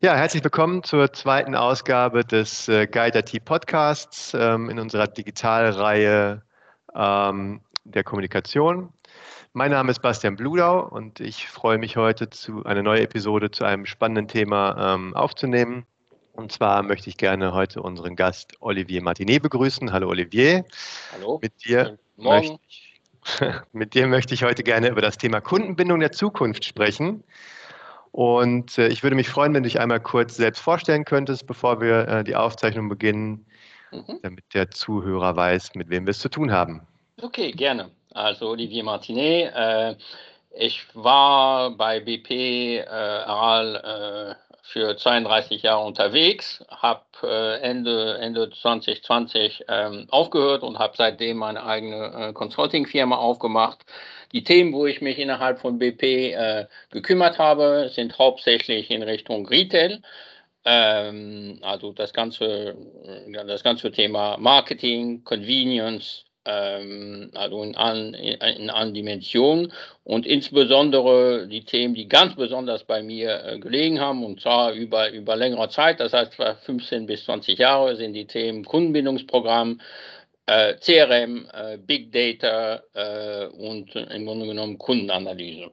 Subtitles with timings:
[0.00, 6.40] Ja, herzlich willkommen zur zweiten Ausgabe des äh, Guide IT Podcasts ähm, in unserer Digitalreihe
[6.94, 8.92] ähm, der Kommunikation.
[9.54, 13.64] Mein Name ist Bastian Bludau und ich freue mich heute zu eine neue Episode zu
[13.64, 15.84] einem spannenden Thema ähm, aufzunehmen.
[16.32, 19.90] Und zwar möchte ich gerne heute unseren Gast Olivier Martinet begrüßen.
[19.90, 20.64] Hallo Olivier.
[21.12, 21.40] Hallo.
[21.42, 22.60] Mit dir, Morgen.
[23.24, 27.24] Möchte, mit dir möchte ich heute gerne über das Thema Kundenbindung der Zukunft sprechen.
[28.12, 31.80] Und äh, ich würde mich freuen, wenn du dich einmal kurz selbst vorstellen könntest, bevor
[31.80, 33.46] wir äh, die Aufzeichnung beginnen,
[33.92, 34.18] mhm.
[34.22, 36.86] damit der Zuhörer weiß, mit wem wir es zu tun haben.
[37.20, 37.90] Okay, gerne.
[38.14, 39.52] Also Olivier Martinet.
[39.54, 39.96] Äh,
[40.56, 48.50] ich war bei BP äh, Aral äh, für 32 Jahre unterwegs, habe äh, Ende, Ende
[48.50, 53.84] 2020 ähm, aufgehört und habe seitdem meine eigene Consulting-Firma aufgemacht
[54.32, 59.46] die Themen, wo ich mich innerhalb von BP äh, gekümmert habe, sind hauptsächlich in Richtung
[59.46, 60.02] Retail.
[60.64, 62.76] Ähm, also das ganze,
[63.46, 69.72] das ganze Thema Marketing, Convenience, ähm, also in allen, in allen Dimensionen
[70.04, 75.10] und insbesondere die Themen, die ganz besonders bei mir äh, gelegen haben und zwar über,
[75.10, 79.80] über längere Zeit, das heißt 15 bis 20 Jahre, sind die Themen Kundenbindungsprogramm,
[80.46, 85.70] äh, CRM, äh, Big Data äh, und im Grunde genommen Kundenanalyse.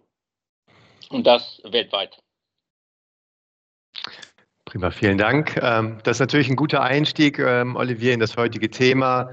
[1.10, 2.18] Und das weltweit.
[4.66, 5.58] Prima, vielen Dank.
[5.62, 9.30] Ähm, das ist natürlich ein guter Einstieg, ähm, Olivier, in das heutige Thema.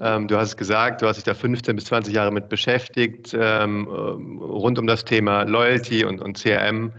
[0.00, 3.34] Ähm, du hast es gesagt, du hast dich da 15 bis 20 Jahre mit beschäftigt,
[3.34, 6.92] rund um das Thema Loyalty und, und CRM.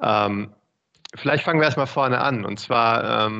[0.00, 0.50] Mhm.
[1.16, 2.44] Vielleicht fangen wir erstmal vorne an.
[2.44, 3.30] Und zwar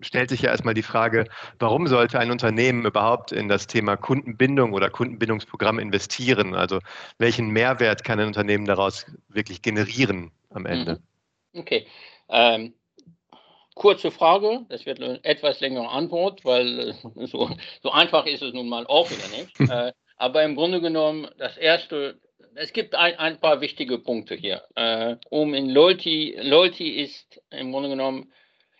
[0.00, 1.24] stellt sich ja erstmal die Frage,
[1.58, 6.54] warum sollte ein Unternehmen überhaupt in das Thema Kundenbindung oder Kundenbindungsprogramm investieren?
[6.54, 6.80] Also
[7.18, 11.00] welchen Mehrwert kann ein Unternehmen daraus wirklich generieren am Ende?
[11.52, 11.60] Mhm.
[11.60, 11.86] Okay.
[12.28, 12.74] Ähm,
[13.74, 16.94] kurze Frage, das wird eine etwas längere Antwort, weil äh,
[17.26, 17.50] so,
[17.82, 19.60] so einfach ist es nun mal auch wieder nicht.
[19.70, 22.20] äh, aber im Grunde genommen, das erste,
[22.54, 24.62] es gibt ein, ein paar wichtige Punkte hier.
[24.76, 28.32] Äh, um in Loyalty, Loyalty ist im Grunde genommen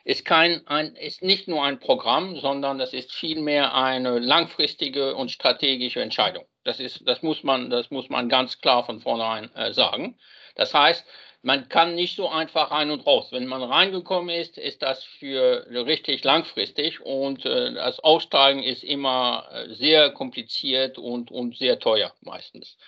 [0.05, 5.31] ist, kein, ein, ist nicht nur ein Programm, sondern das ist vielmehr eine langfristige und
[5.31, 6.45] strategische Entscheidung.
[6.65, 10.19] Das, ist, das, muss, man, das muss man ganz klar von vornherein äh, sagen.
[10.57, 11.05] Das heißt,
[11.43, 13.29] man kann nicht so einfach rein und raus.
[13.33, 19.49] Wenn man reingekommen ist, ist das für richtig langfristig und äh, das Aussteigen ist immer
[19.51, 22.79] äh, sehr kompliziert und, und sehr teuer meistens.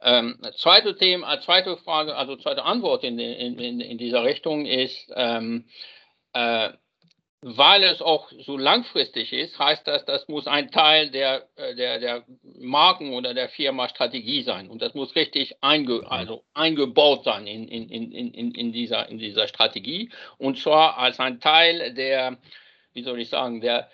[0.00, 5.66] Ähm, zweite Thema, zweite Frage, also zweite Antwort in, in, in dieser Richtung ist, ähm,
[6.34, 6.70] äh,
[7.46, 11.98] weil es auch so langfristig ist, heißt das, das muss ein Teil der, äh, der,
[11.98, 12.24] der
[12.58, 14.70] Marken- oder der Firma-Strategie sein.
[14.70, 16.06] Und das muss richtig einge, mhm.
[16.06, 20.08] also eingebaut sein in, in, in, in, in, dieser, in dieser Strategie.
[20.38, 22.38] Und zwar als ein Teil der,
[22.94, 23.90] wie soll ich sagen, der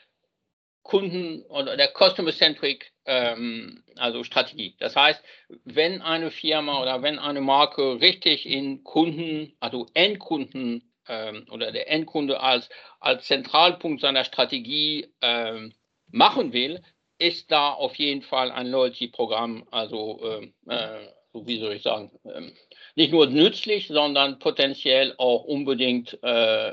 [0.85, 4.77] Kunden- oder der Customer-Centric ähm, also Strategie.
[4.79, 5.21] Das heißt,
[5.65, 11.91] wenn eine Firma oder wenn eine Marke richtig in Kunden, also Endkunden ähm, oder der
[11.91, 12.69] Endkunde als,
[13.01, 15.73] als Zentralpunkt seiner Strategie ähm,
[16.11, 16.83] machen will,
[17.19, 22.11] ist da auf jeden Fall ein Loyalty-Programm, also ähm, äh, so wie soll ich sagen,
[22.25, 22.53] ähm,
[22.97, 26.73] nicht nur nützlich, sondern potenziell auch unbedingt äh,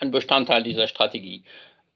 [0.00, 1.44] ein Bestandteil dieser Strategie.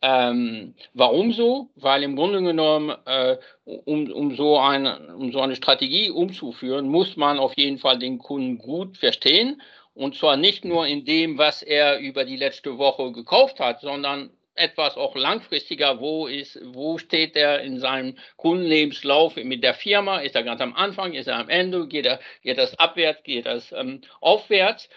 [0.03, 1.69] Ähm, warum so?
[1.75, 7.17] Weil im Grunde genommen, äh, um, um, so eine, um so eine Strategie umzuführen, muss
[7.17, 9.61] man auf jeden Fall den Kunden gut verstehen
[9.95, 14.31] und zwar nicht nur in dem, was er über die letzte Woche gekauft hat, sondern
[14.55, 20.19] etwas auch langfristiger, wo, ist, wo steht er in seinem Kundenlebenslauf mit der Firma?
[20.19, 23.47] Ist er ganz am Anfang, ist er am Ende, geht, er, geht das abwärts, geht
[23.47, 24.89] das ähm, aufwärts?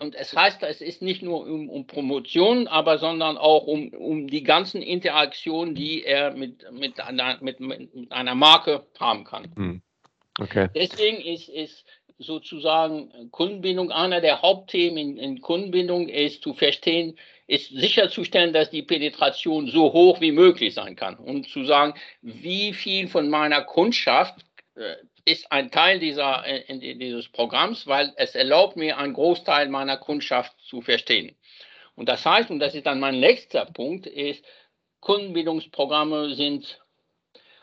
[0.00, 4.26] Und es heißt, es ist nicht nur um, um Promotion, aber sondern auch um, um
[4.26, 9.52] die ganzen Interaktionen, die er mit, mit, einer, mit, mit einer Marke haben kann.
[9.54, 9.82] Hm.
[10.40, 10.68] Okay.
[10.74, 11.84] Deswegen ist, ist
[12.18, 18.82] sozusagen Kundenbindung, einer der Hauptthemen in, in Kundenbindung ist zu verstehen, ist sicherzustellen, dass die
[18.82, 24.44] Penetration so hoch wie möglich sein kann und zu sagen, wie viel von meiner Kundschaft
[24.76, 24.94] äh,
[25.26, 30.52] ist ein Teil dieser, äh, dieses Programms, weil es erlaubt mir, einen Großteil meiner Kundschaft
[30.60, 31.36] zu verstehen.
[31.96, 34.44] Und das heißt, und das ist dann mein letzter Punkt, ist,
[35.00, 36.80] Kundenbindungsprogramme sind,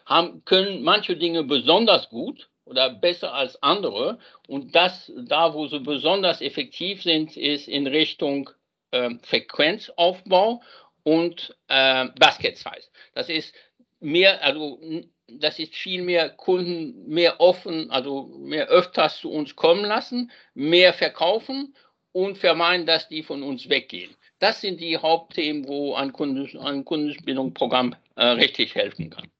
[0.05, 4.19] haben, können manche Dinge besonders gut oder besser als andere.
[4.47, 8.49] Und das, da wo sie besonders effektiv sind, ist in Richtung
[8.91, 10.61] äh, Frequenzaufbau
[11.03, 12.89] und äh, Basket Size.
[13.13, 13.53] Das ist
[13.99, 14.79] mehr, also
[15.27, 20.93] das ist viel mehr Kunden mehr offen, also mehr öfters zu uns kommen lassen, mehr
[20.93, 21.75] verkaufen
[22.11, 24.15] und vermeiden, dass die von uns weggehen.
[24.39, 29.31] Das sind die Hauptthemen, wo ein, Kundes, ein Kundenbindungsprogramm äh, richtig helfen kann.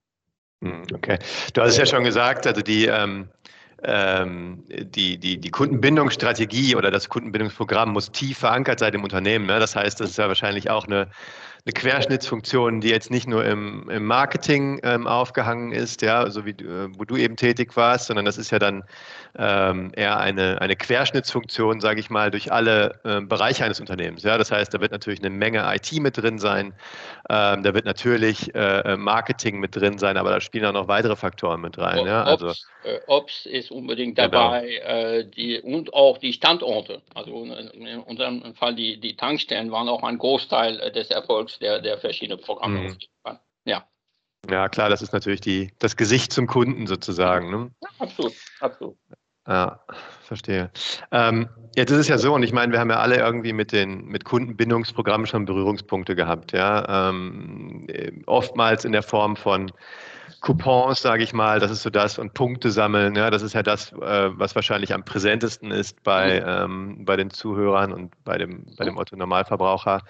[0.62, 1.18] Hm, okay.
[1.54, 3.30] Du hast es ja schon gesagt, also die, ähm,
[3.84, 9.48] ähm, die, die, die Kundenbindungsstrategie oder das Kundenbindungsprogramm muss tief verankert sein im Unternehmen.
[9.48, 9.60] Ne?
[9.60, 11.08] Das heißt, das ist ja wahrscheinlich auch eine,
[11.64, 16.52] eine Querschnittsfunktion, die jetzt nicht nur im, im Marketing ähm, aufgehangen ist, ja, so wie
[16.52, 18.84] äh, wo du eben tätig warst, sondern das ist ja dann
[19.38, 24.24] ähm, eher eine, eine Querschnittsfunktion, sage ich mal, durch alle äh, Bereiche eines Unternehmens.
[24.24, 26.74] Ja, das heißt, da wird natürlich eine Menge IT mit drin sein,
[27.30, 31.16] ähm, da wird natürlich äh, Marketing mit drin sein, aber da spielen auch noch weitere
[31.16, 32.08] Faktoren mit rein.
[32.08, 34.90] Ja, also Ops, äh, Ops ist unbedingt dabei genau.
[34.90, 37.02] äh, die, und auch die Standorte.
[37.14, 41.82] Also in unserem Fall die, die Tankstellen waren auch ein Großteil äh, des Erfolgs der,
[41.82, 42.80] der verschiedenen Programme.
[42.80, 42.98] Mhm.
[43.66, 43.88] Ja.
[44.50, 47.52] Ja, klar, das ist natürlich die, das Gesicht zum Kunden sozusagen.
[47.52, 47.72] Ne?
[47.82, 48.98] Ja, absolut, absolut.
[49.48, 49.80] Ja,
[50.22, 50.72] verstehe.
[51.12, 53.72] Ähm, jetzt ist es ja so, und ich meine, wir haben ja alle irgendwie mit
[53.72, 57.10] den mit Kundenbindungsprogrammen schon Berührungspunkte gehabt, ja.
[57.10, 57.88] Ähm,
[58.28, 59.72] oftmals in der Form von
[60.42, 63.62] Coupons, sage ich mal, das ist so das und Punkte sammeln, ja, das ist ja
[63.62, 68.66] das, äh, was wahrscheinlich am präsentesten ist bei, ähm, bei den Zuhörern und bei dem,
[68.76, 70.02] bei dem Otto Normalverbraucher.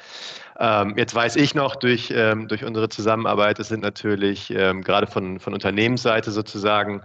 [0.58, 5.06] Ähm, jetzt weiß ich noch durch, ähm, durch unsere Zusammenarbeit, es sind natürlich ähm, gerade
[5.06, 7.02] von, von Unternehmensseite sozusagen,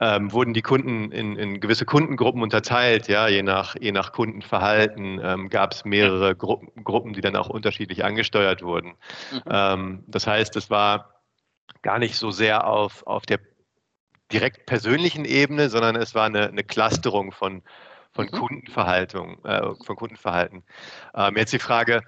[0.00, 5.20] ähm, wurden die Kunden in, in gewisse Kundengruppen unterteilt, ja, je nach, je nach Kundenverhalten
[5.22, 8.94] ähm, gab es mehrere Gruppen, Gruppen, die dann auch unterschiedlich angesteuert wurden.
[9.44, 10.04] Mhm.
[10.06, 11.21] das heißt, es war
[11.82, 13.40] gar nicht so sehr auf, auf der
[14.32, 17.62] direkt persönlichen Ebene, sondern es war eine, eine Clusterung von,
[18.12, 18.30] von, mhm.
[18.30, 20.64] Kundenverhaltung, äh, von Kundenverhalten.
[21.14, 22.02] Ähm, jetzt die Frage,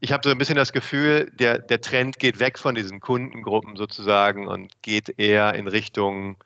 [0.00, 3.76] ich habe so ein bisschen das Gefühl, der, der Trend geht weg von diesen Kundengruppen
[3.76, 6.36] sozusagen und geht eher in Richtung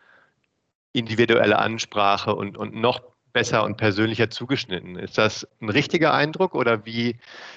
[0.92, 3.02] individuelle Ansprache und, und noch
[3.34, 4.96] besser und persönlicher zugeschnitten.
[4.96, 7.16] Ist das ein richtiger Eindruck oder wie,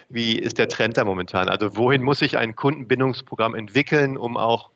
[0.09, 1.47] wie ist der Trend da momentan?
[1.47, 4.71] Also wohin muss sich ein Kundenbindungsprogramm entwickeln, um auch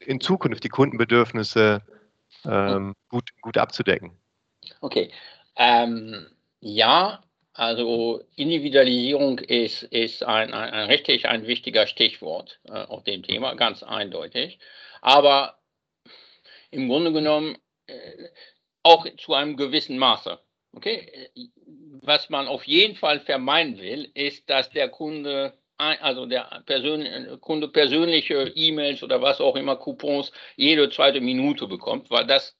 [0.00, 1.82] in Zukunft die Kundenbedürfnisse
[2.44, 4.12] ähm, gut, gut abzudecken?
[4.80, 5.12] Okay.
[5.56, 6.26] Ähm,
[6.60, 7.20] ja,
[7.52, 13.54] also Individualisierung ist, ist ein, ein, ein richtig ein wichtiger Stichwort äh, auf dem Thema,
[13.54, 14.58] ganz eindeutig.
[15.02, 15.58] Aber
[16.70, 17.94] im Grunde genommen äh,
[18.82, 20.38] auch zu einem gewissen Maße.
[20.72, 21.30] Okay?
[22.02, 27.68] Was man auf jeden Fall vermeiden will, ist, dass der Kunde, also der Persön Kunde
[27.68, 32.56] persönliche E-Mails oder was auch immer, Coupons jede zweite Minute bekommt, weil das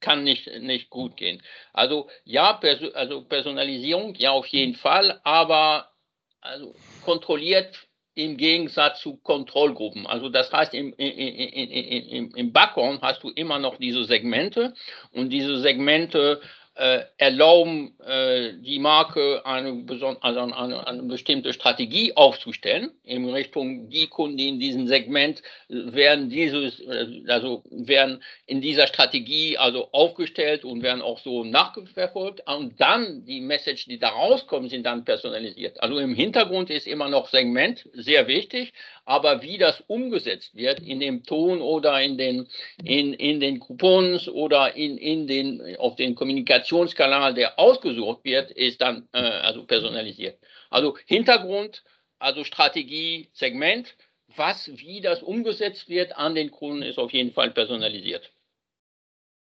[0.00, 1.42] kann nicht, nicht gut gehen.
[1.72, 5.92] Also ja, Perso also Personalisierung, ja auf jeden Fall, aber
[6.40, 6.74] also
[7.04, 10.06] kontrolliert im Gegensatz zu Kontrollgruppen.
[10.06, 14.74] Also das heißt, im, im, im, im Background hast du immer noch diese Segmente
[15.12, 16.40] und diese Segmente
[16.74, 19.84] äh, erlauben, äh, die Marke eine,
[20.20, 26.30] also eine, eine, bestimmte Strategie aufzustellen in Richtung die Kunden, die in diesem Segment werden
[26.30, 32.80] dieses, äh, also werden in dieser Strategie also aufgestellt und werden auch so nachverfolgt und
[32.80, 35.82] dann die Message, die da rauskommen, sind dann personalisiert.
[35.82, 38.72] Also im Hintergrund ist immer noch Segment sehr wichtig,
[39.04, 42.48] aber wie das umgesetzt wird in dem Ton oder in den,
[42.82, 46.14] in, in den Coupons oder in, in den, auf den
[46.62, 50.38] Kommunikationskanal, der ausgesucht wird, ist dann äh, also personalisiert.
[50.70, 51.84] Also Hintergrund,
[52.18, 53.96] also Strategie, Segment,
[54.36, 58.32] was, wie das umgesetzt wird an den Kunden, ist auf jeden Fall personalisiert.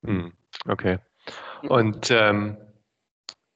[0.04, 0.32] Hm,
[0.68, 0.98] okay.
[1.62, 2.56] Und ähm,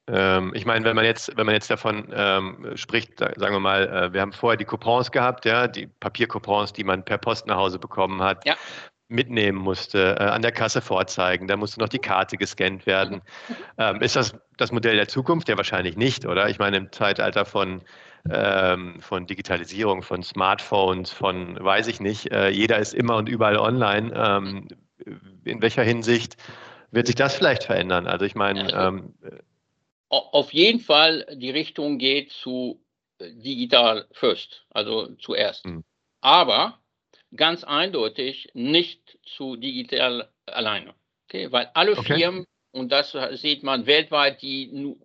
[0.09, 3.87] ähm, ich meine, wenn man jetzt, wenn man jetzt davon ähm, spricht, sagen wir mal,
[3.87, 7.57] äh, wir haben vorher die Coupons gehabt, ja, die Papiercoupons, die man per Post nach
[7.57, 8.45] Hause bekommen hat.
[8.45, 8.57] Ja
[9.11, 13.23] mitnehmen musste, äh, an der Kasse vorzeigen, da musste noch die Karte gescannt werden.
[13.79, 15.49] Ähm, ist das das Modell der Zukunft?
[15.49, 16.49] Ja, wahrscheinlich nicht, oder?
[16.49, 17.83] Ich meine, im Zeitalter von,
[18.31, 23.57] ähm, von Digitalisierung, von Smartphones, von weiß ich nicht, äh, jeder ist immer und überall
[23.57, 24.13] online.
[24.15, 24.69] Ähm,
[25.45, 26.37] in welcher Hinsicht
[26.91, 28.07] wird sich das vielleicht verändern?
[28.07, 29.15] Also ich meine, ähm,
[30.09, 32.83] auf jeden Fall die Richtung geht zu
[33.19, 35.67] äh, digital first, also zuerst.
[35.67, 35.85] Mhm.
[36.21, 36.80] Aber
[37.37, 40.95] ganz eindeutig nicht zu digital alleine.
[41.29, 41.51] Okay?
[41.53, 42.15] Weil alle okay.
[42.15, 44.97] Firmen, und das sieht man weltweit, die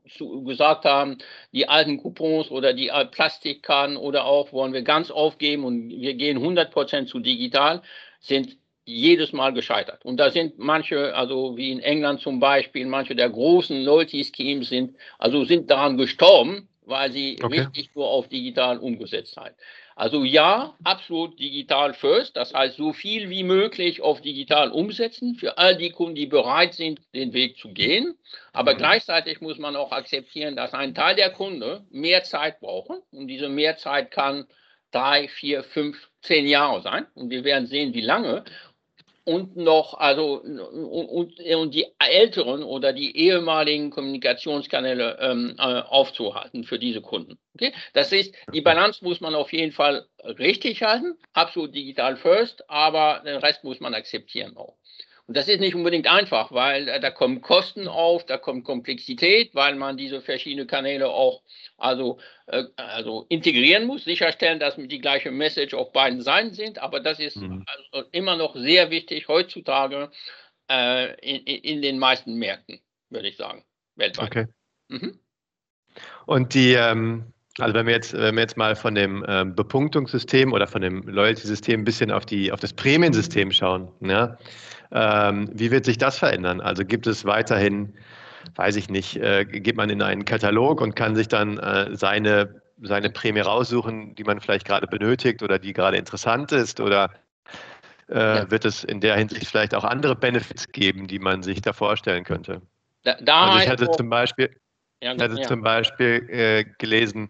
[0.46, 1.18] gesagt haben,
[1.52, 6.38] die alten Coupons oder die Plastikkarten oder auch wollen wir ganz aufgeben und wir gehen
[6.38, 7.82] 100% zu digital,
[8.20, 10.06] sind jedes Mal gescheitert.
[10.06, 14.96] Und da sind manche, also wie in England zum Beispiel, manche der großen Loyalty-Schemes sind,
[15.18, 17.62] also sind daran gestorben, weil sie okay.
[17.62, 19.56] richtig nur auf digital umgesetzt haben.
[19.98, 22.36] Also ja, absolut digital first.
[22.36, 26.74] Das heißt, so viel wie möglich auf digital umsetzen für all die Kunden, die bereit
[26.74, 28.18] sind, den Weg zu gehen.
[28.52, 28.78] Aber mhm.
[28.78, 32.98] gleichzeitig muss man auch akzeptieren, dass ein Teil der Kunden mehr Zeit brauchen.
[33.12, 34.48] Und diese Mehrzeit kann
[34.92, 37.06] drei, vier, fünf, zehn Jahre sein.
[37.16, 38.44] Und wir werden sehen, wie lange
[39.26, 46.80] und noch, also und, und die älteren oder die ehemaligen Kommunikationskanäle ähm, äh, aufzuhalten für
[46.80, 47.38] diese Kunden.
[47.56, 47.74] Okay?
[47.94, 53.24] Das ist, die Balance muss man auf jeden Fall richtig halten, absolut digital first, aber
[53.26, 54.78] den Rest muss man akzeptieren auch.
[55.28, 59.56] Und das ist nicht unbedingt einfach, weil äh, da kommen Kosten auf, da kommt Komplexität,
[59.56, 61.42] weil man diese verschiedenen Kanäle auch
[61.78, 66.78] also, äh, also integrieren muss, sicherstellen, dass die gleiche Message auf beiden Seiten sind.
[66.78, 67.66] Aber das ist mhm.
[67.66, 70.12] also immer noch sehr wichtig heutzutage
[70.70, 72.80] äh, in, in, den meisten Märkten,
[73.10, 73.64] würde ich sagen,
[73.96, 74.28] weltweit.
[74.28, 74.46] Okay.
[74.90, 75.20] Mhm.
[76.28, 80.54] Und die, ähm, also wenn wir jetzt, wenn wir jetzt mal von dem ähm, Bepunktungssystem
[80.54, 84.38] oder von dem Loyalty-System ein bisschen auf, die, auf das Prämiensystem schauen, ja,
[84.92, 86.62] ähm, wie wird sich das verändern?
[86.62, 87.94] Also gibt es weiterhin,
[88.56, 92.62] weiß ich nicht, äh, geht man in einen Katalog und kann sich dann äh, seine,
[92.82, 96.80] seine Prämie raussuchen, die man vielleicht gerade benötigt oder die gerade interessant ist?
[96.80, 97.12] Oder
[98.10, 98.52] äh, ja.
[98.52, 102.24] wird es in der Hinsicht vielleicht auch andere Benefits geben, die man sich da vorstellen
[102.24, 102.62] könnte?
[103.04, 104.56] Da, da also ich hatte zum Beispiel,
[105.02, 105.48] ja, hatte ja.
[105.48, 107.30] zum Beispiel äh, gelesen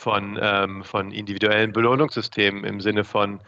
[0.00, 3.40] von, ähm, von individuellen Belohnungssystemen im Sinne von,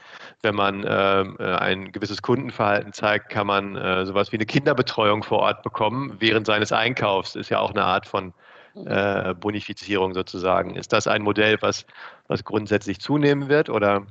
[0.42, 5.23] wenn man ähm, äh, ein gewisses Kundenverhalten zeigt, kann man äh, sowas wie eine Kinderbetreuung
[5.23, 7.37] vor Ort bekommen während seines Einkaufs.
[7.37, 8.35] Ist ja auch eine Art von
[8.75, 8.87] mhm.
[8.87, 10.76] äh, Bonifizierung sozusagen.
[10.76, 11.87] Ist das ein Modell, was,
[12.28, 14.06] was grundsätzlich zunehmen wird oder?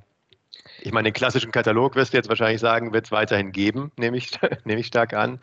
[0.81, 4.17] Ich meine, den klassischen Katalog wirst du jetzt wahrscheinlich sagen, wird es weiterhin geben, nehme
[4.17, 4.31] ich,
[4.65, 5.39] nehme ich stark an.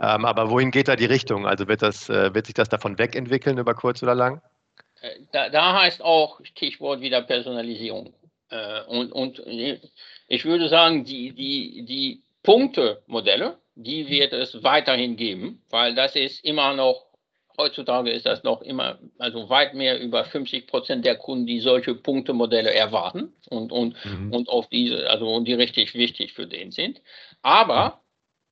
[0.00, 1.46] Ähm, aber wohin geht da die Richtung?
[1.46, 4.40] Also wird, das, äh, wird sich das davon wegentwickeln über kurz oder lang?
[5.32, 8.14] Da, da heißt auch Stichwort wieder Personalisierung.
[8.50, 15.62] Äh, und, und ich würde sagen, die, die, die Punktemodelle, die wird es weiterhin geben,
[15.70, 17.08] weil das ist immer noch
[17.60, 21.96] Heutzutage ist das noch immer, also weit mehr über 50 Prozent der Kunden, die solche
[21.96, 24.32] Punktemodelle erwarten und, und, mhm.
[24.32, 27.02] und auf diese, also und die richtig wichtig für den sind.
[27.42, 28.00] Aber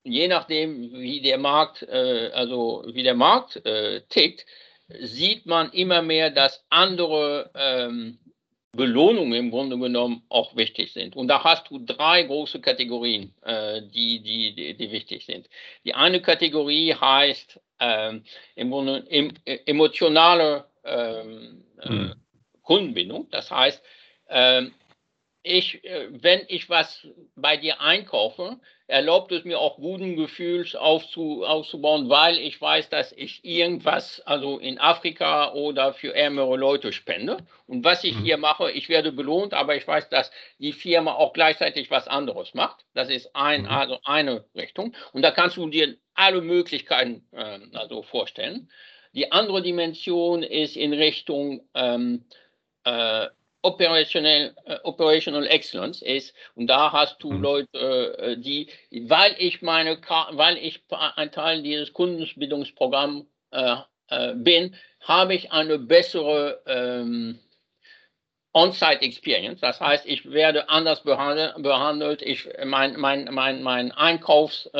[0.03, 4.45] je nachdem, wie der Markt, äh, also wie der Markt äh, tickt,
[4.87, 8.19] sieht man immer mehr, dass andere ähm,
[8.71, 11.15] Belohnungen im Grunde genommen auch wichtig sind.
[11.15, 15.49] Und da hast du drei große Kategorien, äh, die, die, die, die, wichtig sind.
[15.83, 18.23] Die eine Kategorie heißt ähm,
[18.55, 22.13] im Grunde em, äh, emotionale ähm, äh, hm.
[22.61, 23.29] Kundenbindung.
[23.31, 23.83] Das heißt,
[24.29, 24.73] ähm,
[25.43, 31.43] ich, äh, wenn ich was bei dir einkaufe, erlaubt es mir auch guten Gefühls aufzu,
[31.45, 37.37] aufzubauen, weil ich weiß, dass ich irgendwas, also in Afrika oder für ärmere Leute spende.
[37.67, 38.23] Und was ich mhm.
[38.23, 42.53] hier mache, ich werde belohnt, aber ich weiß, dass die Firma auch gleichzeitig was anderes
[42.53, 42.85] macht.
[42.93, 43.67] Das ist ein, mhm.
[43.67, 44.95] also eine Richtung.
[45.11, 48.71] Und da kannst du dir alle Möglichkeiten äh, also vorstellen.
[49.13, 52.25] Die andere Dimension ist in Richtung ähm,
[52.85, 53.27] äh,
[53.61, 56.33] Operational, äh, Operational Excellence ist.
[56.55, 57.41] Und da hast du mhm.
[57.41, 59.99] Leute, äh, die, weil ich meine,
[60.31, 63.75] weil ich ein Teil dieses Kundenbildungsprogramms äh,
[64.09, 67.39] äh, bin, habe ich eine bessere ähm,
[68.53, 69.61] On-Site Experience.
[69.61, 72.21] Das heißt, ich werde anders behandelt.
[72.21, 74.79] Ich, mein, mein, mein, mein Einkaufs äh,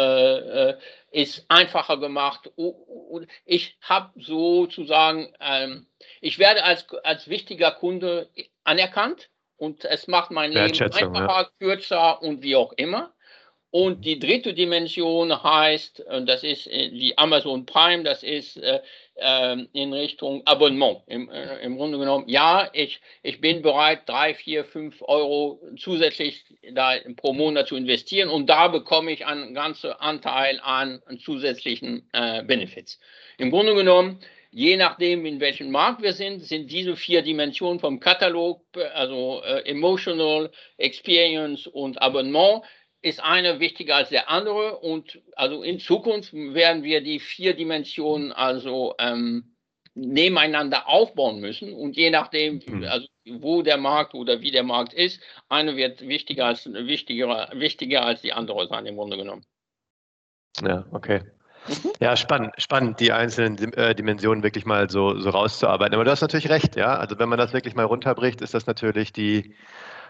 [0.70, 0.78] äh,
[1.18, 2.52] ist einfacher gemacht.
[3.44, 5.88] Ich habe sozusagen, ähm,
[6.22, 8.30] ich werde als, als wichtiger Kunde
[8.64, 11.50] anerkannt und es macht mein Leben einfacher, ja.
[11.58, 13.16] kürzer und wie auch immer.
[13.72, 18.82] Und die dritte Dimension heißt, das ist äh, die Amazon Prime, das ist äh,
[19.74, 21.02] in Richtung Abonnement.
[21.08, 26.46] Im, äh, Im, Grunde genommen, ja, ich, ich bin bereit, drei, vier, fünf Euro zusätzlich
[26.72, 32.44] da pro Monat zu investieren und da bekomme ich einen ganzen Anteil an zusätzlichen äh,
[32.44, 33.00] Benefits.
[33.40, 34.20] Im Grunde genommen,
[34.52, 38.62] je nachdem, in welchem Markt wir sind, sind diese vier Dimensionen vom Katalog,
[38.94, 42.64] also äh, Emotional, Experience und Abonnement,
[43.02, 48.32] ist eine wichtiger als der andere und also in Zukunft werden wir die vier Dimensionen
[48.32, 49.56] also ähm,
[49.94, 52.84] nebeneinander aufbauen müssen und je nachdem, mhm.
[52.86, 58.06] also wo der Markt oder wie der Markt ist, eine wird wichtiger als wichtiger, wichtiger
[58.06, 59.46] als die andere sein im Grunde genommen.
[60.62, 61.22] Ja, okay.
[61.68, 61.92] Mhm.
[62.00, 65.96] Ja, spannend, spannend, die einzelnen äh, Dimensionen wirklich mal so, so rauszuarbeiten.
[65.96, 66.96] Aber du hast natürlich recht, ja.
[66.96, 69.56] Also wenn man das wirklich mal runterbricht, ist das natürlich die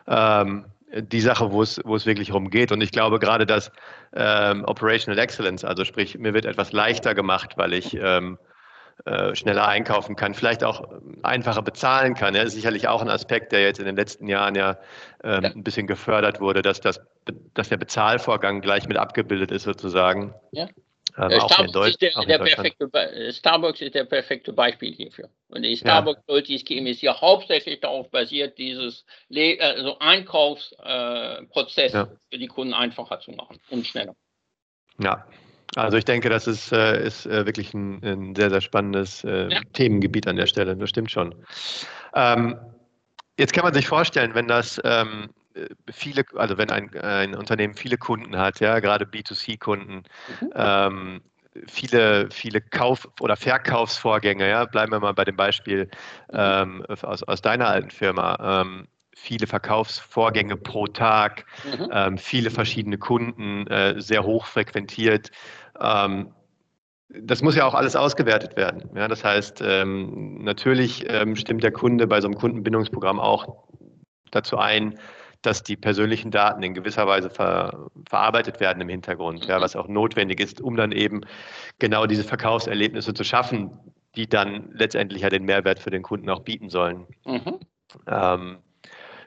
[0.08, 2.72] ähm, die Sache, wo es, wo es wirklich rumgeht.
[2.72, 3.72] Und ich glaube gerade, dass
[4.16, 8.38] ähm, Operational Excellence, also sprich, mir wird etwas leichter gemacht, weil ich ähm,
[9.06, 10.88] äh, schneller einkaufen kann, vielleicht auch
[11.24, 12.34] einfacher bezahlen kann.
[12.34, 14.78] Ja, das ist sicherlich auch ein Aspekt, der jetzt in den letzten Jahren ja,
[15.24, 15.50] ähm, ja.
[15.52, 17.02] ein bisschen gefördert wurde, dass, das,
[17.54, 20.34] dass der Bezahlvorgang gleich mit abgebildet ist sozusagen.
[20.52, 20.68] Ja.
[21.18, 25.30] Ähm, äh, Starbucks, ist der, der perfekte, Starbucks ist der perfekte Beispiel hierfür.
[25.50, 26.38] Und die Starbucks ja.
[26.38, 32.08] Ist ja hauptsächlich darauf basiert, dieses Le also Einkaufsprozess äh, ja.
[32.32, 34.16] für die Kunden einfacher zu machen und schneller.
[35.00, 35.26] Ja,
[35.76, 39.50] also ich denke, das ist, äh, ist äh, wirklich ein, ein, sehr, sehr spannendes äh,
[39.50, 39.62] ja.
[39.74, 40.76] Themengebiet an der Stelle.
[40.76, 41.36] Das stimmt schon.
[42.16, 42.60] Ähm,
[43.38, 45.30] jetzt kann man sich vorstellen, wenn das ähm,
[45.92, 50.04] viele, also wenn ein, ein, Unternehmen viele Kunden hat, ja, gerade B2C-Kunden,
[50.42, 50.50] mhm.
[50.56, 51.22] ähm,
[51.68, 55.86] viele, viele Kauf- oder Verkaufsvorgänge, ja, bleiben wir mal bei dem Beispiel
[56.32, 56.38] mhm.
[56.38, 58.62] ähm, aus, aus deiner alten Firma.
[58.62, 61.90] Ähm, viele Verkaufsvorgänge pro Tag, mhm.
[61.92, 65.32] ähm, viele verschiedene Kunden, äh, sehr hoch frequentiert.
[65.82, 66.34] Ähm,
[67.10, 68.90] das muss ja auch alles ausgewertet werden.
[68.96, 73.64] Ja, das heißt, ähm, natürlich ähm, stimmt der Kunde bei so einem Kundenbindungsprogramm auch
[74.32, 75.00] dazu ein,
[75.42, 79.88] dass die persönlichen Daten in gewisser Weise ver, verarbeitet werden im Hintergrund, ja, was auch
[79.88, 81.22] notwendig ist, um dann eben
[81.80, 83.72] genau diese Verkaufserlebnisse zu schaffen,
[84.16, 87.06] die dann letztendlich ja den Mehrwert für den Kunden auch bieten sollen.
[87.26, 87.60] Mhm.
[88.08, 88.58] Ähm,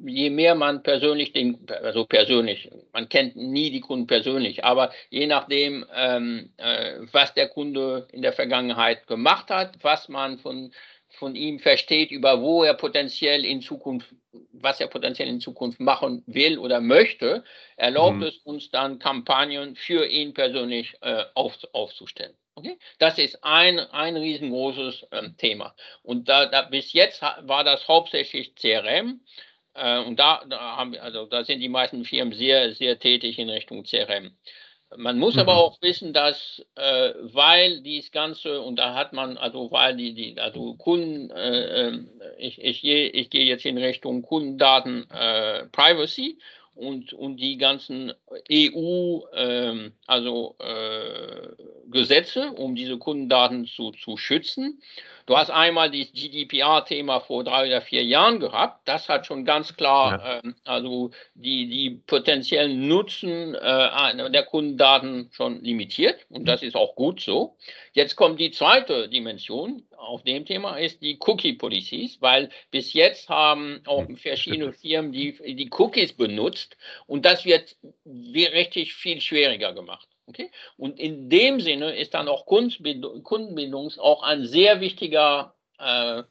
[0.00, 5.26] je mehr man persönlich den, also persönlich, man kennt nie die Kunden persönlich, aber je
[5.26, 10.72] nachdem, ähm, äh, was der Kunde in der Vergangenheit gemacht hat, was man von
[11.18, 14.12] von ihm versteht, über wo er potenziell in Zukunft,
[14.52, 17.44] was er potenziell in Zukunft machen will oder möchte,
[17.76, 18.22] erlaubt mhm.
[18.24, 22.34] es uns dann Kampagnen für ihn persönlich äh, auf, aufzustellen.
[22.56, 22.78] Okay?
[22.98, 25.74] Das ist ein, ein riesengroßes ähm, Thema.
[26.02, 29.20] Und da, da, bis jetzt war das hauptsächlich CRM.
[29.74, 33.50] Äh, und da, da, haben, also da sind die meisten Firmen sehr, sehr tätig in
[33.50, 34.36] Richtung CRM.
[34.96, 35.40] Man muss mhm.
[35.40, 40.14] aber auch wissen, dass äh, weil dies Ganze, und da hat man, also weil die,
[40.14, 45.66] die also Kunden, äh, ähm, ich, ich, gehe, ich gehe jetzt in Richtung Kundendaten äh,
[45.72, 46.38] Privacy
[46.74, 48.12] und, und die ganzen
[48.50, 51.48] EU, ähm, also äh,
[51.90, 54.82] Gesetze, um diese Kundendaten zu, zu schützen.
[55.26, 58.86] Du hast einmal das GDPR-Thema vor drei oder vier Jahren gehabt.
[58.86, 60.40] Das hat schon ganz klar, ja.
[60.44, 66.26] ähm, also die, die potenziellen Nutzen äh, der Kundendaten schon limitiert.
[66.28, 67.56] Und das ist auch gut so.
[67.94, 73.82] Jetzt kommt die zweite Dimension auf dem Thema, ist die Cookie-Policies, weil bis jetzt haben
[73.86, 76.76] auch verschiedene Firmen die, die Cookies benutzt
[77.06, 80.08] und das wird richtig viel schwieriger gemacht.
[80.26, 80.50] Okay?
[80.76, 86.24] Und in dem Sinne ist dann auch Kundenbindung auch ein sehr wichtiger äh,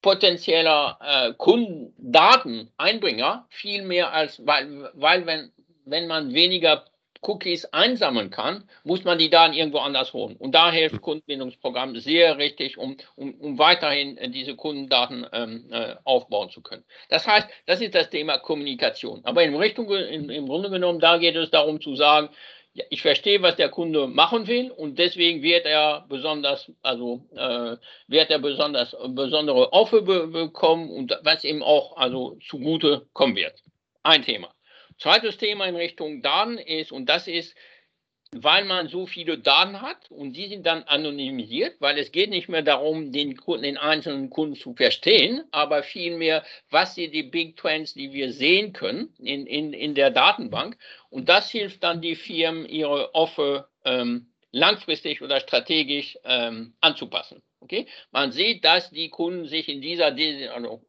[0.00, 5.52] potenzieller äh, Kundendateneinbringer, viel mehr als, weil, weil wenn,
[5.84, 6.86] wenn man weniger
[7.22, 10.36] Cookies einsammeln kann, muss man die Daten irgendwo anders holen.
[10.36, 11.00] Und da hilft hm.
[11.02, 16.84] Kundenbindungsprogramm sehr richtig, um, um, um weiterhin äh, diese Kundendaten ähm, äh, aufbauen zu können.
[17.08, 19.20] Das heißt, das ist das Thema Kommunikation.
[19.24, 22.30] Aber in Richtung, in, im Grunde genommen, da geht es darum zu sagen,
[22.72, 27.76] ja, ich verstehe, was der Kunde machen will und deswegen wird er besonders, also äh,
[28.06, 33.54] wird er besonders besondere Offer be bekommen und was ihm auch also zugute kommen wird.
[34.04, 34.54] Ein Thema.
[35.00, 37.56] Zweites Thema in Richtung Daten ist, und das ist,
[38.32, 42.48] weil man so viele Daten hat und die sind dann anonymisiert, weil es geht nicht
[42.50, 47.56] mehr darum, den, Kunden, den einzelnen Kunden zu verstehen, aber vielmehr, was sind die Big
[47.56, 50.76] Trends, die wir sehen können in, in, in der Datenbank.
[51.08, 57.42] Und das hilft dann die Firmen, ihre Offer ähm, langfristig oder strategisch ähm, anzupassen.
[57.60, 57.86] Okay?
[58.12, 60.14] Man sieht, dass die Kunden sich in dieser,
[60.54, 60.82] also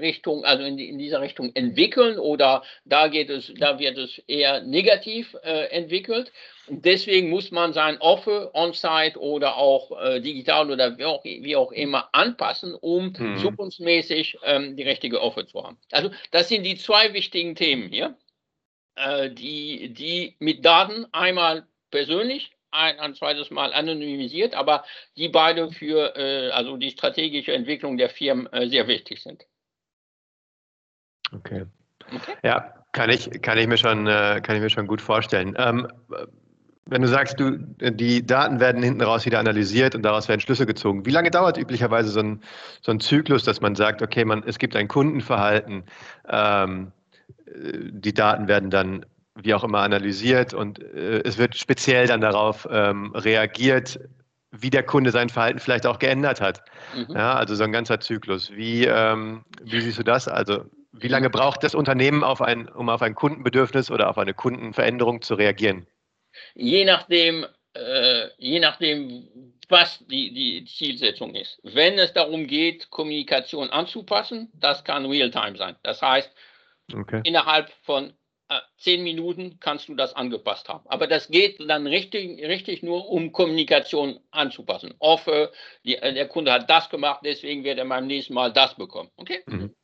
[0.00, 4.62] Richtung, also in, in, dieser Richtung entwickeln oder da geht es, da wird es eher
[4.62, 6.32] negativ äh, entwickelt.
[6.66, 11.56] Und deswegen muss man sein Offer on-site oder auch äh, digital oder wie auch, wie
[11.56, 13.38] auch, immer anpassen, um mhm.
[13.38, 15.78] zukunftsmäßig ähm, die richtige Offer zu haben.
[15.90, 18.16] Also das sind die zwei wichtigen Themen hier,
[18.96, 24.84] äh, die, die mit Daten einmal persönlich ein, ein zweites Mal anonymisiert, aber
[25.16, 29.44] die beide für äh, also die strategische Entwicklung der Firmen äh, sehr wichtig sind.
[31.34, 31.64] Okay.
[32.14, 32.34] okay.
[32.42, 35.54] Ja, kann ich, kann ich mir schon, äh, kann ich mir schon gut vorstellen.
[35.58, 35.88] Ähm,
[36.86, 40.66] wenn du sagst, du, die Daten werden hinten raus wieder analysiert und daraus werden Schlüsse
[40.66, 42.42] gezogen, wie lange dauert üblicherweise so ein,
[42.80, 45.84] so ein Zyklus, dass man sagt, okay, man, es gibt ein Kundenverhalten,
[46.28, 46.92] ähm,
[47.54, 52.68] die Daten werden dann wie auch immer analysiert und äh, es wird speziell dann darauf
[52.70, 53.98] ähm, reagiert,
[54.50, 56.62] wie der Kunde sein Verhalten vielleicht auch geändert hat.
[56.94, 57.14] Mhm.
[57.14, 58.50] Ja, also so ein ganzer Zyklus.
[58.52, 60.28] Wie, ähm, wie siehst du das?
[60.28, 64.34] Also wie lange braucht das Unternehmen, auf ein, um auf ein Kundenbedürfnis oder auf eine
[64.34, 65.86] Kundenveränderung zu reagieren?
[66.54, 71.58] Je nachdem, äh, je nachdem, was die, die Zielsetzung ist.
[71.62, 75.76] Wenn es darum geht, Kommunikation anzupassen, das kann Realtime sein.
[75.82, 76.30] Das heißt,
[76.94, 77.22] okay.
[77.24, 78.12] innerhalb von
[78.50, 80.86] äh, zehn Minuten kannst du das angepasst haben.
[80.88, 84.94] Aber das geht dann richtig, richtig nur, um Kommunikation anzupassen.
[84.98, 85.50] Offer,
[85.84, 89.10] die, äh, der Kunde hat das gemacht, deswegen wird er beim nächsten Mal das bekommen.
[89.16, 89.42] Okay?
[89.46, 89.74] Mhm.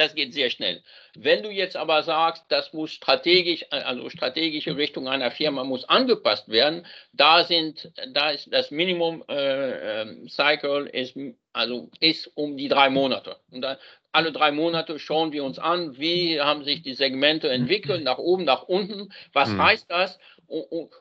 [0.00, 0.82] Das geht sehr schnell.
[1.14, 5.84] Wenn du jetzt aber sagst, das muss strategisch, äh, also strategische Richtung einer Firma muss
[5.84, 11.18] angepasst werden, da sind, da ist das Minimum äh, ähm, Cycle ist,
[11.52, 13.36] also ist um die drei Monate.
[13.50, 13.76] Und da,
[14.10, 18.44] alle drei Monate schauen wir uns an, wie haben sich die Segmente entwickelt, nach oben,
[18.44, 19.62] nach unten, was mhm.
[19.62, 20.18] heißt das?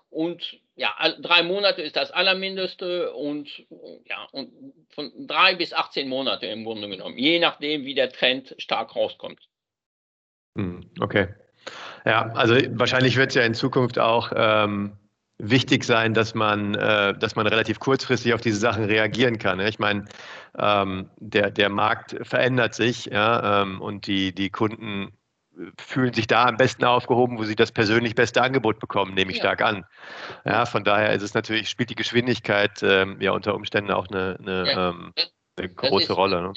[0.10, 3.50] Und, ja, drei Monate ist das Allermindeste und
[4.06, 4.52] ja, und
[4.90, 9.50] von drei bis 18 Monate im Grunde genommen, je nachdem, wie der Trend stark rauskommt.
[10.54, 10.92] Mhm.
[11.00, 11.30] Okay.
[12.06, 14.98] Ja, also wahrscheinlich wird es ja in Zukunft auch ähm,
[15.40, 19.60] wichtig sein, dass man, äh, dass man relativ kurzfristig auf diese Sachen reagieren kann.
[19.60, 20.06] Ich meine,
[20.58, 25.12] ähm, der, der Markt verändert sich ja, ähm, und die, die Kunden
[25.80, 29.38] fühlen sich da am besten aufgehoben, wo sie das persönlich beste Angebot bekommen, nehme ich
[29.38, 29.44] ja.
[29.44, 29.86] stark an.
[30.46, 34.38] Ja, von daher ist es natürlich, spielt die Geschwindigkeit ähm, ja unter Umständen auch eine,
[34.40, 34.90] eine, ja.
[34.90, 35.14] ähm,
[35.58, 36.42] eine große ist, Rolle.
[36.42, 36.54] Ne?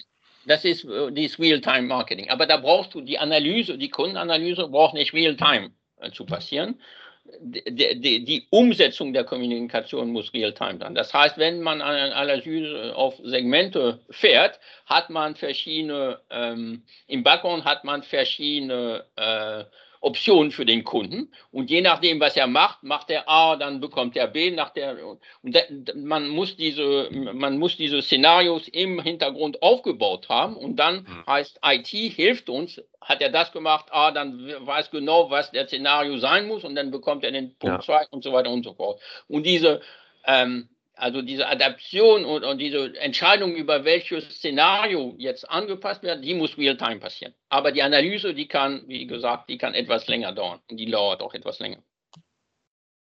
[0.46, 2.30] Das ist äh, dieses Real-Time-Marketing.
[2.30, 6.80] Aber da brauchst du die Analyse, die Kundenanalyse braucht nicht Real-Time äh, zu passieren,
[7.24, 10.94] die, die, die, Umsetzung der Kommunikation muss real-time sein.
[10.94, 17.64] Das heißt, wenn man an Analyse auf Segmente fährt, hat man verschiedene, ähm, im Background
[17.64, 19.64] hat man verschiedene äh,
[20.02, 21.32] Optionen für den Kunden.
[21.52, 24.50] Und je nachdem, was er macht, macht er A, dann bekommt er B.
[24.50, 24.96] Nach der,
[25.42, 25.54] und
[25.94, 30.56] man, muss diese, man muss diese Szenarios im Hintergrund aufgebaut haben.
[30.56, 31.26] Und dann hm.
[31.26, 32.82] heißt IT hilft uns.
[33.00, 33.86] Hat er das gemacht?
[33.90, 36.64] A, dann weiß genau, was der Szenario sein muss.
[36.64, 38.06] Und dann bekommt er den Punkt 2 ja.
[38.10, 39.00] und so weiter und so fort.
[39.28, 39.80] Und diese
[40.26, 40.68] ähm,
[41.02, 46.56] also diese Adaption und, und, diese Entscheidung über welches Szenario jetzt angepasst wird, die muss
[46.56, 47.34] real-time passieren.
[47.48, 50.60] Aber die Analyse, die kann, wie gesagt, die kann etwas länger dauern.
[50.70, 51.78] Und die dauert auch etwas länger.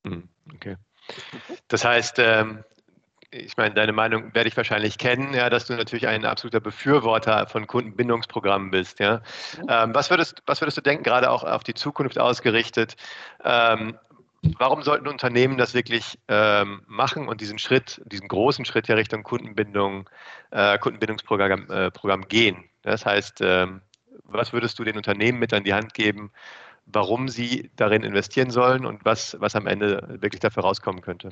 [0.07, 0.77] Hm, okay.
[1.67, 2.63] Das heißt, ähm,
[3.33, 7.49] ich meine, deine Meinung werde ich wahrscheinlich kennen, ja, dass du natürlich ein absoluter Befürworter
[7.49, 9.01] von Kundenbindungsprogrammen bist.
[9.01, 9.23] Ja.
[9.69, 12.95] Ähm, was, würdest, was würdest du denken, gerade auch auf die Zukunft ausgerichtet?
[13.45, 13.99] Ähm,
[14.43, 19.23] warum sollten Unternehmen das wirklich ähm, machen und diesen Schritt, diesen großen Schritt ja Richtung
[19.23, 20.09] Kundenbindung,
[20.51, 22.65] äh, Kundenbindungsprogramm äh, Programm gehen?
[22.83, 23.83] Das heißt, ähm,
[24.25, 26.33] was würdest du den Unternehmen mit an die Hand geben,
[26.87, 31.31] warum sie darin investieren sollen und was, was am Ende wirklich dafür rauskommen könnte?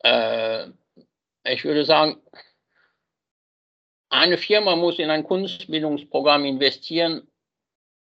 [0.00, 0.68] Äh,
[1.44, 2.16] ich würde sagen,
[4.10, 7.26] eine Firma muss in ein Kundenbindungsprogramm investieren,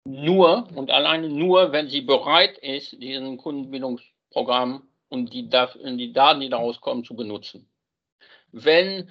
[0.06, 6.50] nur und alleine nur, wenn sie bereit ist, diesen Kundenbindungsprogramm und die, die Daten, die
[6.50, 7.70] daraus kommen, zu benutzen.
[8.52, 9.10] Wenn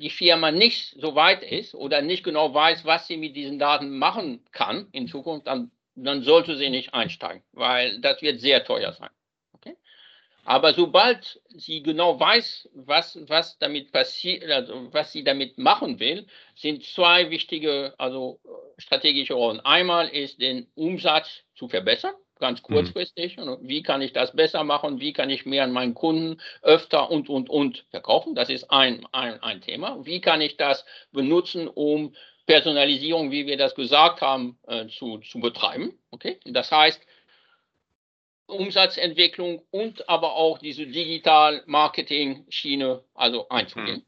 [0.00, 3.98] die Firma nicht so weit ist oder nicht genau weiß, was sie mit diesen Daten
[3.98, 8.92] machen kann in Zukunft, dann, dann sollte sie nicht einsteigen, weil das wird sehr teuer
[8.92, 9.10] sein.
[10.48, 16.26] Aber sobald sie genau weiß, was, was damit passiert, also was sie damit machen will,
[16.54, 18.40] sind zwei wichtige, also
[18.78, 19.60] strategische Rollen.
[19.60, 22.72] Einmal ist den Umsatz zu verbessern, ganz mhm.
[22.72, 23.36] kurzfristig.
[23.36, 23.58] Mhm.
[23.60, 25.00] Wie kann ich das besser machen?
[25.00, 28.34] Wie kann ich mehr an meinen Kunden öfter und, und, und verkaufen?
[28.34, 29.98] Das ist ein, ein, ein Thema.
[30.06, 32.14] Wie kann ich das benutzen, um
[32.46, 35.98] Personalisierung, wie wir das gesagt haben, äh, zu, zu betreiben?
[36.10, 36.40] Okay?
[36.46, 37.06] Das heißt,
[38.48, 44.04] Umsatzentwicklung und aber auch diese Digital-Marketing-Schiene also einzugehen.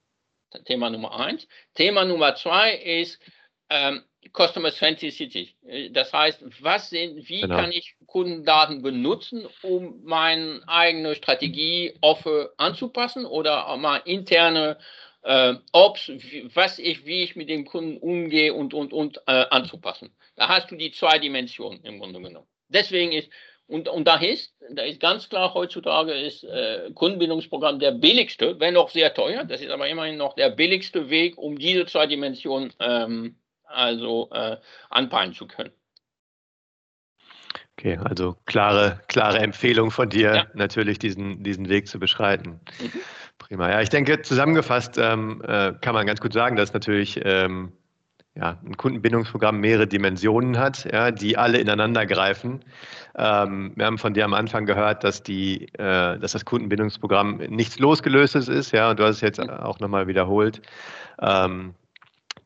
[0.52, 0.64] Hm.
[0.64, 1.46] Thema Nummer eins.
[1.74, 3.20] Thema Nummer zwei ist
[3.68, 5.54] ähm, Customer Centricity.
[5.92, 7.56] Das heißt, was sind, wie genau.
[7.56, 14.78] kann ich Kundendaten benutzen, um meine eigene Strategie offen anzupassen oder mal interne
[15.22, 16.10] äh, Ops,
[16.54, 20.14] was ich, wie ich mit dem Kunden umgehe und, und, und äh, anzupassen.
[20.36, 22.46] Da hast du die zwei Dimensionen im Grunde genommen.
[22.68, 23.30] Deswegen ist,
[23.70, 28.76] und, und da ist, da ist ganz klar heutzutage ist äh, Kundenbindungsprogramm der billigste, wenn
[28.76, 29.44] auch sehr teuer.
[29.44, 34.56] Das ist aber immerhin noch der billigste Weg, um diese zwei Dimensionen ähm, also äh,
[34.90, 35.70] anpeilen zu können.
[37.78, 40.46] Okay, also klare, klare Empfehlung von dir, ja.
[40.54, 42.60] natürlich diesen, diesen Weg zu beschreiten.
[42.80, 42.92] Mhm.
[43.38, 43.70] Prima.
[43.70, 47.72] Ja, ich denke, zusammengefasst ähm, äh, kann man ganz gut sagen, dass natürlich ähm,
[48.36, 52.64] ja, ein Kundenbindungsprogramm mehrere Dimensionen hat, ja, die alle ineinander greifen.
[53.16, 57.78] Ähm, wir haben von dir am Anfang gehört, dass, die, äh, dass das Kundenbindungsprogramm nichts
[57.78, 60.62] losgelöstes ist, ja, und du hast es jetzt auch nochmal wiederholt.
[61.20, 61.74] Ähm,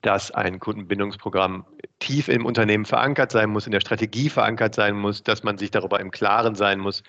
[0.04, 1.64] dass ein Kundenbindungsprogramm
[1.98, 5.70] tief im Unternehmen verankert sein muss, in der Strategie verankert sein muss, dass man sich
[5.70, 7.02] darüber im Klaren sein muss,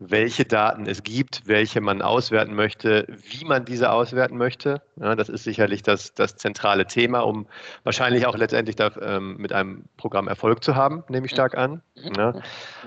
[0.00, 4.80] welche Daten es gibt, welche man auswerten möchte, wie man diese auswerten möchte.
[4.96, 7.46] Ja, das ist sicherlich das, das zentrale Thema, um
[7.84, 11.82] wahrscheinlich auch letztendlich da, ähm, mit einem Programm Erfolg zu haben, nehme ich stark an.
[11.94, 12.34] Ja.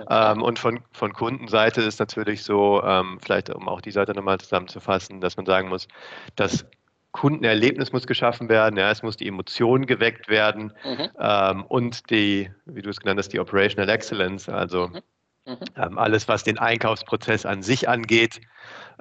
[0.10, 4.39] Ähm, und von, von Kundenseite ist natürlich so, ähm, vielleicht um auch die Seite nochmal
[4.39, 5.88] zusammenzufassen, dass man sagen muss,
[6.36, 6.65] dass
[7.12, 11.10] Kundenerlebnis muss geschaffen werden, ja, es muss die Emotion geweckt werden mhm.
[11.19, 15.02] ähm, und die, wie du es genannt hast, die Operational Excellence, also mhm.
[15.45, 15.58] Mhm.
[15.75, 18.41] Ähm, alles, was den Einkaufsprozess an sich angeht,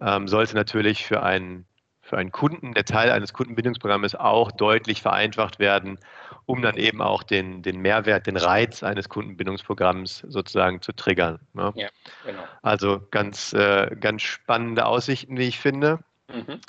[0.01, 1.67] ähm, sollte natürlich für einen,
[2.01, 5.99] für einen Kunden, der Teil eines Kundenbindungsprogramms auch deutlich vereinfacht werden,
[6.47, 11.39] um dann eben auch den, den Mehrwert, den Reiz eines Kundenbindungsprogramms sozusagen zu triggern.
[11.53, 11.73] Ne?
[11.77, 11.89] Ja,
[12.25, 12.43] genau.
[12.63, 16.01] Also ganz, äh, ganz spannende Aussichten, wie ich finde.
[16.29, 16.61] Mhm.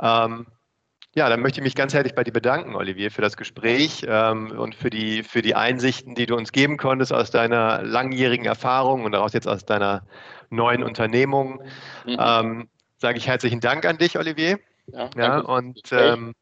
[0.00, 0.46] Ähm,
[1.14, 4.52] ja, dann möchte ich mich ganz herzlich bei dir bedanken, Olivier, für das Gespräch ähm,
[4.52, 9.04] und für die, für die Einsichten, die du uns geben konntest aus deiner langjährigen Erfahrung
[9.04, 10.06] und daraus jetzt aus deiner
[10.50, 11.62] neuen Unternehmung.
[12.06, 12.16] Mhm.
[12.18, 12.68] Ähm,
[12.98, 14.60] sage ich herzlichen Dank an dich, Olivier.
[14.92, 16.34] Ja, ja und ähm,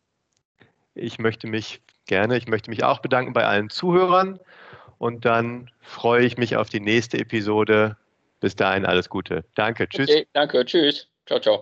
[0.94, 4.38] ich möchte mich gerne, ich möchte mich auch bedanken bei allen Zuhörern
[4.98, 7.96] und dann freue ich mich auf die nächste Episode.
[8.40, 9.44] Bis dahin alles Gute.
[9.54, 9.88] Danke.
[9.88, 10.08] Tschüss.
[10.08, 10.64] Okay, danke.
[10.64, 11.08] Tschüss.
[11.26, 11.56] Ciao, ciao.